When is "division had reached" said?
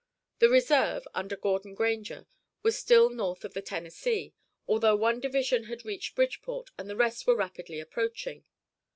5.19-6.15